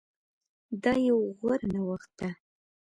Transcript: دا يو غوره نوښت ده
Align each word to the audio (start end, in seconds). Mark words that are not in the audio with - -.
دا 0.83 0.93
يو 1.07 1.17
غوره 1.37 1.67
نوښت 1.73 2.11
ده 2.19 2.29